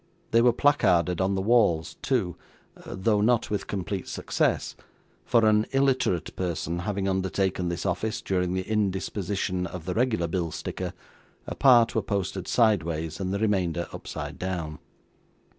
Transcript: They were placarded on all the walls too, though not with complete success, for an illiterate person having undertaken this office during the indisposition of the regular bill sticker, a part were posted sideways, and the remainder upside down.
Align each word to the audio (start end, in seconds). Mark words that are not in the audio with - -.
They 0.31 0.41
were 0.41 0.51
placarded 0.51 1.21
on 1.21 1.29
all 1.29 1.35
the 1.35 1.41
walls 1.43 1.93
too, 2.01 2.35
though 2.87 3.21
not 3.21 3.51
with 3.51 3.67
complete 3.67 4.07
success, 4.07 4.75
for 5.27 5.45
an 5.45 5.67
illiterate 5.69 6.35
person 6.35 6.79
having 6.79 7.07
undertaken 7.07 7.69
this 7.69 7.85
office 7.85 8.19
during 8.19 8.55
the 8.55 8.63
indisposition 8.67 9.67
of 9.67 9.85
the 9.85 9.93
regular 9.93 10.25
bill 10.25 10.49
sticker, 10.51 10.93
a 11.45 11.53
part 11.53 11.93
were 11.93 12.01
posted 12.01 12.47
sideways, 12.47 13.19
and 13.19 13.31
the 13.31 13.37
remainder 13.37 13.87
upside 13.93 14.39
down. 14.39 14.79